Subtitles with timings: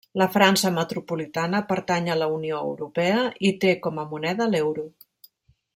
[0.19, 4.91] La França metropolitana pertany a la Unió Europea i té com a moneda l'euro.